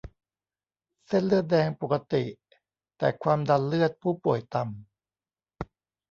[1.07, 2.23] เส้นเลือดแดงปกติ
[2.97, 4.73] แต่ความดันเลือดผู้ป่วยต่ำ